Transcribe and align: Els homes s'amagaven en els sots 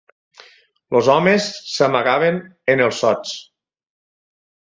Els 0.99 1.09
homes 1.15 1.49
s'amagaven 1.73 2.41
en 2.75 2.83
els 2.87 3.03
sots 3.05 3.35